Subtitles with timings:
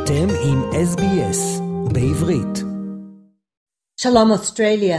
[0.00, 1.60] אתם עם SBS
[1.92, 2.58] בעברית.
[4.00, 4.98] Shalom Australia.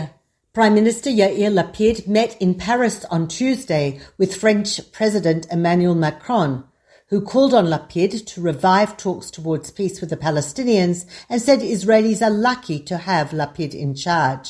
[0.54, 6.64] Prime Minister Yair Lapid met in Paris on Tuesday with French President Emmanuel Macron,
[7.10, 12.22] who called on Lapid to revive talks towards peace with the Palestinians and said Israelis
[12.22, 14.48] are lucky to have Lapid in charge.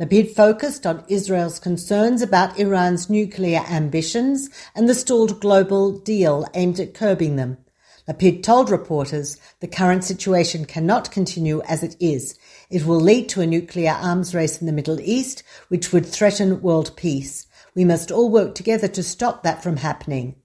[0.00, 6.80] Lapid focused on Israel's concerns about Iran's nuclear ambitions and the stalled global deal aimed
[6.80, 7.58] at curbing them.
[8.07, 12.37] Lapid told reporters the current situation cannot continue as it is.
[12.69, 16.61] It will lead to a nuclear arms race in the Middle East, which would threaten
[16.61, 17.47] world peace.
[17.73, 20.35] We must all work together to stop that from happening.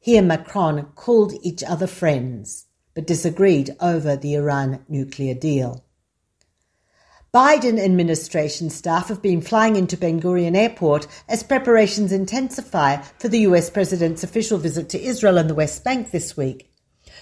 [0.00, 5.84] He and Macron called each other friends, but disagreed over the Iran nuclear deal.
[7.34, 13.40] Biden administration staff have been flying into Ben Gurion Airport as preparations intensify for the
[13.40, 16.70] US president's official visit to Israel and the West Bank this week.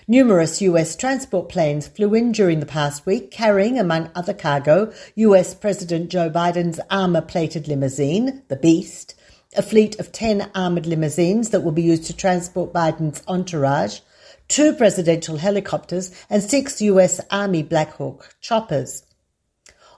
[0.08, 5.54] Numerous US transport planes flew in during the past week, carrying, among other cargo, US
[5.54, 9.14] President Joe Biden's armor plated limousine, the Beast,
[9.56, 14.00] a fleet of 10 armored limousines that will be used to transport Biden's entourage,
[14.48, 19.04] two presidential helicopters, and six US Army Black Hawk choppers.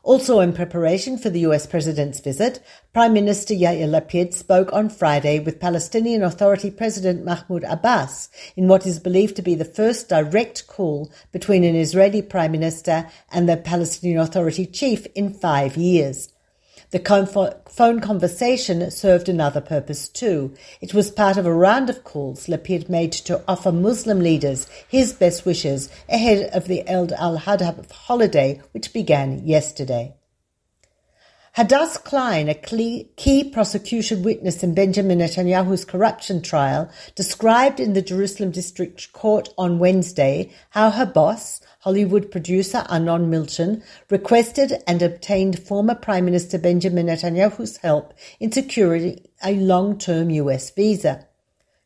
[0.05, 5.39] Also in preparation for the US president's visit, Prime Minister Yair Lapid spoke on Friday
[5.39, 10.67] with Palestinian Authority President Mahmoud Abbas in what is believed to be the first direct
[10.67, 16.34] call between an Israeli Prime Minister and the Palestinian Authority chief in five years.
[16.95, 20.55] The phone conversation served another purpose too.
[20.81, 25.13] It was part of a round of calls Lapid made to offer Muslim leaders his
[25.13, 30.15] best wishes ahead of the Eid al-Adha holiday, which began yesterday.
[31.57, 38.51] Hadass Klein, a key prosecution witness in Benjamin Netanyahu's corruption trial, described in the Jerusalem
[38.51, 45.95] District Court on Wednesday how her boss, Hollywood producer Arnon Milchan requested and obtained former
[45.95, 51.25] Prime Minister Benjamin Netanyahu's help in securing a long-term US visa.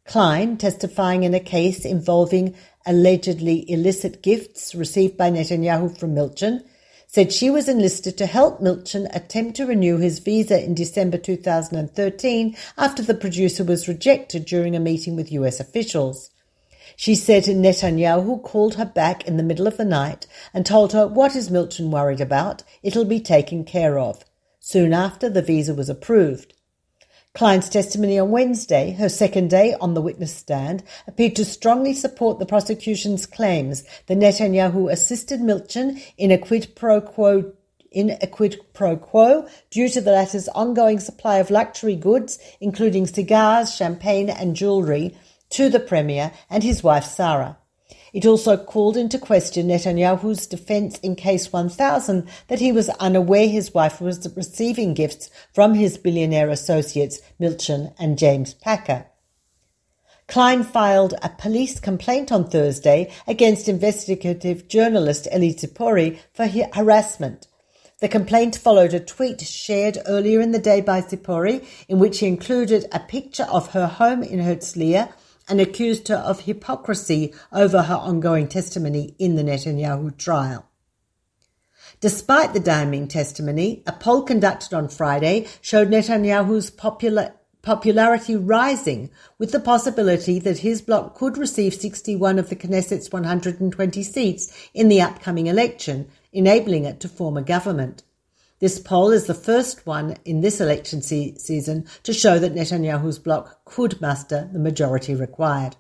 [0.07, 2.55] Klein, testifying in a case involving
[2.87, 6.63] allegedly illicit gifts received by Netanyahu from Milchan,
[7.11, 12.55] said she was enlisted to help Milchan attempt to renew his visa in December 2013
[12.77, 16.31] after the producer was rejected during a meeting with US officials.
[16.97, 21.07] She said Netanyahu called her back in the middle of the night and told her,
[21.07, 22.63] What is Milchan worried about?
[22.83, 24.23] It'll be taken care of.
[24.61, 26.53] Soon after, the visa was approved.
[27.35, 32.39] Klein's testimony on Wednesday, her second day on the witness stand, appeared to strongly support
[32.39, 37.53] the prosecution's claims that Netanyahu assisted Milchan in a quid pro quo
[37.91, 43.07] in a quid pro quo due to the latter's ongoing supply of luxury goods, including
[43.07, 45.17] cigars, champagne, and jewelry,
[45.51, 47.57] to the Premier and his wife Sarah.
[48.13, 53.75] It also called into question Netanyahu's defense in Case 1000 that he was unaware his
[53.75, 59.07] wife was receiving gifts from his billionaire associates Milchan and James Packer.
[60.29, 67.47] Klein filed a police complaint on Thursday against investigative journalist Eli Zipori for harassment.
[68.01, 72.27] The complaint followed a tweet shared earlier in the day by Zipori in which he
[72.27, 75.13] included a picture of her home in Herzliya
[75.49, 80.67] and accused her of hypocrisy over her ongoing testimony in the Netanyahu trial.
[82.01, 89.51] Despite the damning testimony, a poll conducted on Friday showed Netanyahu's popular, popularity rising, with
[89.51, 95.01] the possibility that his bloc could receive 61 of the Knesset's 120 seats in the
[95.01, 98.05] upcoming election, enabling it to form a government.
[98.61, 103.19] This poll is the first one in this election se- season to show that Netanyahu's
[103.19, 105.77] bloc could muster the majority required.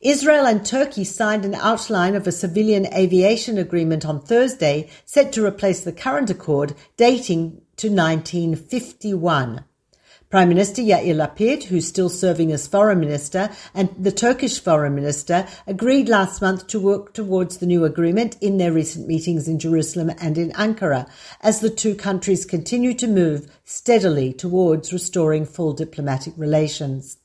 [0.00, 5.46] Israel and Turkey signed an outline of a civilian aviation agreement on Thursday set to
[5.46, 9.64] replace the current accord dating to 1951.
[10.32, 15.46] Prime Minister Yair Lapid, who's still serving as foreign minister, and the Turkish foreign minister
[15.66, 20.10] agreed last month to work towards the new agreement in their recent meetings in Jerusalem
[20.18, 21.06] and in Ankara,
[21.42, 27.18] as the two countries continue to move steadily towards restoring full diplomatic relations.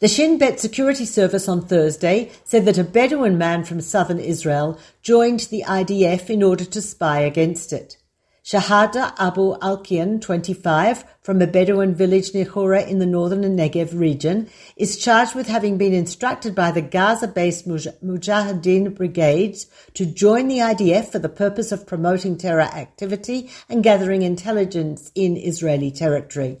[0.00, 4.80] The Shin Bet security service on Thursday said that a Bedouin man from southern Israel
[5.00, 7.98] joined the IDF in order to spy against it.
[8.42, 14.48] Shahada Abu Alkian, 25, from a Bedouin village near Hura in the northern Negev region,
[14.76, 21.12] is charged with having been instructed by the Gaza-based Mujahideen brigades to join the IDF
[21.12, 26.60] for the purpose of promoting terror activity and gathering intelligence in Israeli territory.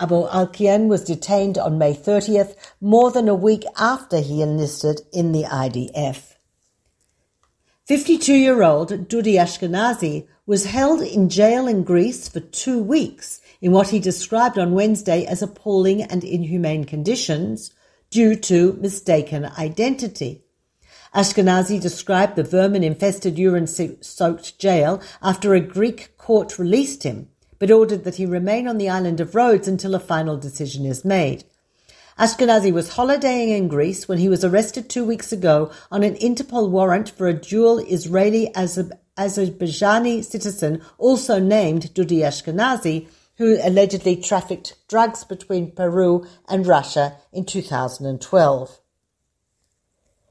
[0.00, 5.30] Abu Alkian was detained on May 30th, more than a week after he enlisted in
[5.30, 6.29] the IDF.
[7.90, 13.98] 52-year-old Dudi Ashkenazi was held in jail in Greece for two weeks in what he
[13.98, 17.72] described on Wednesday as appalling and inhumane conditions
[18.08, 20.44] due to mistaken identity.
[21.16, 27.28] Ashkenazi described the vermin-infested urine-soaked jail after a Greek court released him,
[27.58, 31.04] but ordered that he remain on the island of Rhodes until a final decision is
[31.04, 31.42] made.
[32.20, 36.68] Ashkenazi was holidaying in Greece when he was arrested two weeks ago on an Interpol
[36.68, 43.08] warrant for a dual Israeli Azerbaijani citizen, also named Dudi Ashkenazi,
[43.38, 48.80] who allegedly trafficked drugs between Peru and Russia in 2012.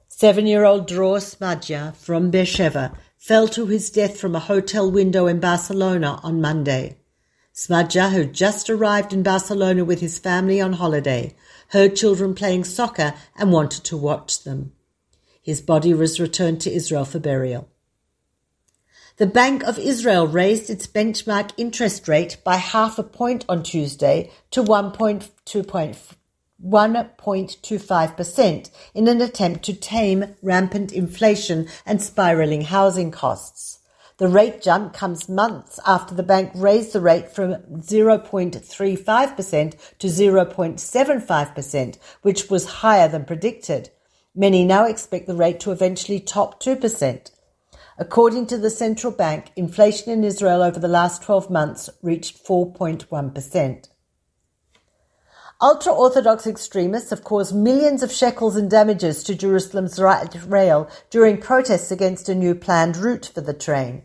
[0.09, 6.19] Seven-year-old Dror Smadja from Beersheva fell to his death from a hotel window in Barcelona
[6.21, 6.99] on Monday.
[7.59, 11.35] Smadja, who just arrived in Barcelona with his family on holiday,
[11.71, 14.71] heard children playing soccer and wanted to watch them.
[15.41, 17.67] His body was returned to Israel for burial.
[19.17, 24.31] The Bank of Israel raised its benchmark interest rate by half a point on Tuesday
[24.51, 26.15] to 1.2
[26.65, 33.79] 1.25% in an attempt to tame rampant inflation and spiraling housing costs.
[34.19, 41.98] The rate jump comes months after the bank raised the rate from 0.35% to 0.75%,
[42.21, 43.92] which was higher than predicted.
[44.36, 47.31] Many now expect the rate to eventually top 2%.
[47.98, 53.88] According to the central bank, inflation in Israel over the last 12 months reached 4.1%.
[55.62, 61.38] Ultra Orthodox extremists have caused millions of shekels in damages to Jerusalem's light rail during
[61.38, 64.04] protests against a new planned route for the train.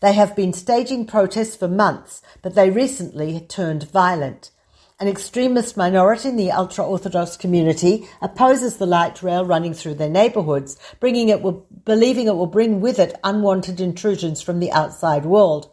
[0.00, 4.50] They have been staging protests for months, but they recently turned violent.
[4.98, 10.08] An extremist minority in the ultra Orthodox community opposes the light rail running through their
[10.08, 15.26] neighborhoods, bringing it will, believing it will bring with it unwanted intrusions from the outside
[15.26, 15.70] world.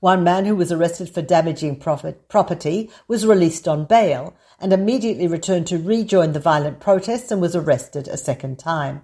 [0.00, 5.26] One man who was arrested for damaging profit, property was released on bail, and immediately
[5.26, 9.02] returned to rejoin the violent protests and was arrested a second time.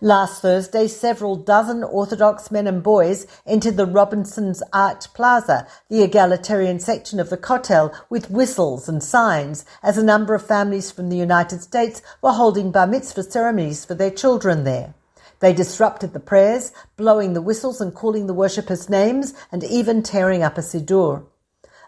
[0.00, 6.80] Last Thursday, several dozen Orthodox men and boys entered the Robinson's Arch Plaza, the egalitarian
[6.80, 11.16] section of the Kotel, with whistles and signs, as a number of families from the
[11.16, 14.94] United States were holding bar mitzvah ceremonies for their children there.
[15.38, 20.42] They disrupted the prayers, blowing the whistles and calling the worshippers names, and even tearing
[20.42, 21.24] up a siddur.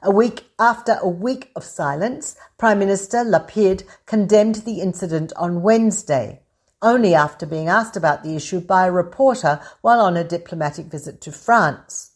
[0.00, 6.42] A week after a week of silence, Prime Minister Lapid condemned the incident on Wednesday,
[6.82, 11.20] only after being asked about the issue by a reporter while on a diplomatic visit
[11.22, 12.15] to France.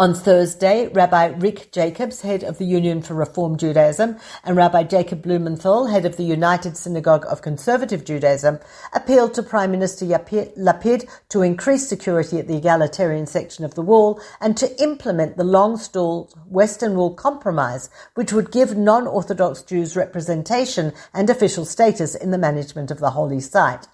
[0.00, 5.20] On Thursday, Rabbi Rick Jacobs, head of the Union for Reform Judaism, and Rabbi Jacob
[5.20, 8.60] Blumenthal, head of the United Synagogue of Conservative Judaism,
[8.94, 14.18] appealed to Prime Minister Lapid to increase security at the egalitarian section of the wall
[14.40, 21.28] and to implement the long-stalled Western Wall Compromise, which would give non-Orthodox Jews representation and
[21.28, 23.86] official status in the management of the holy site.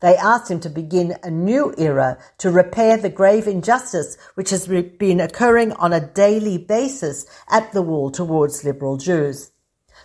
[0.00, 4.66] They asked him to begin a new era to repair the grave injustice which has
[4.66, 9.52] been occurring on a daily basis at the wall towards liberal Jews.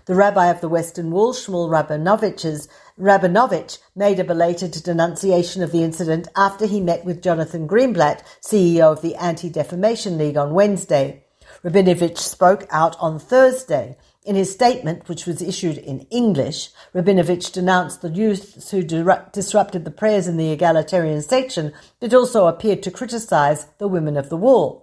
[0.06, 2.68] The rabbi of the Western Wall, Shmuel Rabinovich,
[3.00, 8.92] Rabinovich made a belated denunciation of the incident after he met with Jonathan Greenblatt, CEO
[8.92, 11.24] of the Anti-Defamation League on Wednesday.
[11.64, 18.02] Rabinovich spoke out on Thursday in his statement, which was issued in English, Rabinovich denounced
[18.02, 23.68] the youths who disrupted the prayers in the egalitarian section, but also appeared to criticize
[23.78, 24.82] the women of the wall.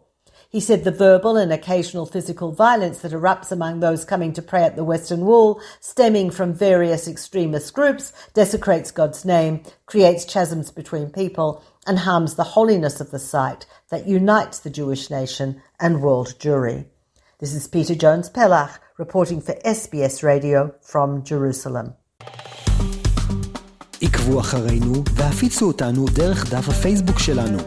[0.49, 4.63] He said the verbal and occasional physical violence that erupts among those coming to pray
[4.65, 11.09] at the Western Wall, stemming from various extremist groups, desecrates God's name, creates chasms between
[11.09, 16.35] people, and harms the holiness of the site that unites the Jewish nation and world
[16.39, 16.85] Jewry.
[17.42, 21.88] This is Peter Jones Pellach reporting for SBS Radio from Jerusalem.
[24.02, 27.58] עקבו אחרינו והפיצו אותנו דרך דף הפייסבוק שלנו.